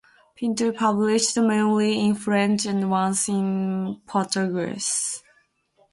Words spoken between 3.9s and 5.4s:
Portuguese.